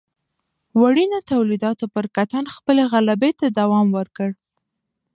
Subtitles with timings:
[0.81, 4.29] وړینو تولیداتو پر کتان خپلې غلبې ته دوام ورکړ.